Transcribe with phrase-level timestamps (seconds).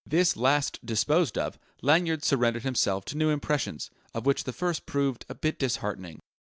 [0.07, 5.27] This last disposed of; Lanyard surrendered himself to new impressions of which the first proved
[5.29, 6.19] a bit disheartening.